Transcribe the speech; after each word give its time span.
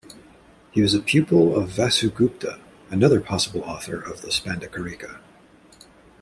He 0.71 0.81
was 0.81 0.95
a 0.95 0.99
pupil 0.99 1.55
of 1.55 1.69
Vasugupta, 1.69 2.59
another 2.89 3.21
possible 3.21 3.61
author 3.61 3.97
of 4.01 4.23
the 4.23 4.29
"Spanda-karika". 4.29 5.19